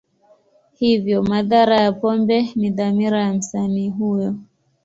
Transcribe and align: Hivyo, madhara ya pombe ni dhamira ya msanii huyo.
Hivyo, 0.73 1.23
madhara 1.23 1.81
ya 1.81 1.91
pombe 1.91 2.51
ni 2.55 2.69
dhamira 2.69 3.21
ya 3.21 3.33
msanii 3.33 3.89
huyo. 3.89 4.35